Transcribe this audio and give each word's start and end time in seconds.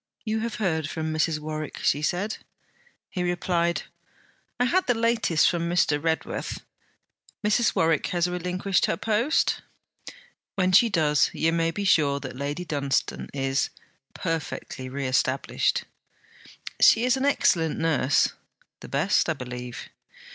'You 0.25 0.39
have 0.39 0.55
heard 0.55 0.89
from 0.89 1.13
Mrs. 1.13 1.37
Warwick?' 1.37 1.77
she 1.83 2.01
said. 2.01 2.37
He 3.11 3.21
replied, 3.21 3.83
'I 4.59 4.65
had 4.65 4.87
the 4.87 4.95
latest 4.95 5.47
from 5.47 5.69
Mr. 5.69 6.01
Redworth.' 6.03 6.61
'Mrs. 7.45 7.75
Warwick 7.75 8.07
has 8.07 8.27
relinquished 8.27 8.87
her 8.87 8.97
post?' 8.97 9.61
'When 10.55 10.71
she 10.71 10.89
does, 10.89 11.29
you 11.33 11.53
may 11.53 11.69
be 11.69 11.83
sure 11.83 12.19
that 12.19 12.35
Lady 12.35 12.65
Dunstane 12.65 13.29
is, 13.31 13.69
perfectly 14.15 14.89
reestablished.' 14.89 15.83
'She 16.79 17.03
is 17.05 17.15
an 17.15 17.25
excellent 17.25 17.77
nurse.' 17.77 18.33
'The 18.79 18.89
best, 18.89 19.29
I 19.29 19.33
believe.' 19.33 19.87